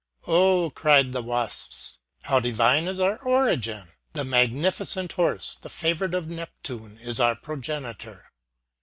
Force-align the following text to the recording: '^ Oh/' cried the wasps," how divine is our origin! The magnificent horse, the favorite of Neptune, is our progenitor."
'^ 0.23 0.27
Oh/' 0.27 0.73
cried 0.73 1.11
the 1.11 1.21
wasps," 1.21 1.99
how 2.23 2.39
divine 2.39 2.85
is 2.87 2.99
our 2.99 3.19
origin! 3.19 3.87
The 4.13 4.23
magnificent 4.23 5.11
horse, 5.11 5.53
the 5.61 5.69
favorite 5.69 6.15
of 6.15 6.27
Neptune, 6.27 6.97
is 6.97 7.19
our 7.19 7.35
progenitor." 7.35 8.31